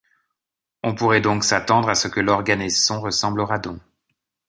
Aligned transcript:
On 0.81 0.95
pourrait 0.95 1.21
donc 1.21 1.43
s'attendre 1.43 1.87
à 1.87 1.93
ce 1.93 2.07
que 2.07 2.19
l'oganesson 2.21 2.99
ressemble 3.01 3.39
au 3.39 3.45
radon. 3.45 3.79